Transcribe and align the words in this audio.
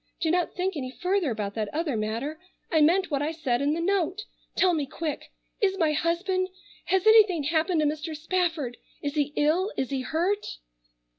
Do 0.19 0.31
not 0.31 0.55
think 0.55 0.75
any 0.75 0.89
further 0.89 1.29
about 1.29 1.53
that 1.53 1.71
other 1.71 1.95
matter. 1.95 2.39
I 2.71 2.81
meant 2.81 3.11
what 3.11 3.21
I 3.21 3.31
said 3.31 3.61
in 3.61 3.75
the 3.75 3.79
note. 3.79 4.23
Tell 4.55 4.73
me 4.73 4.87
quick! 4.87 5.29
Is 5.61 5.77
my 5.77 5.91
husband—has 5.91 7.05
anything 7.05 7.43
happened 7.43 7.81
to 7.81 7.85
Mr. 7.85 8.17
Spafford? 8.17 8.77
Is 9.03 9.13
he 9.13 9.31
ill? 9.35 9.71
Is 9.77 9.91
he 9.91 10.01
hurt?" 10.01 10.57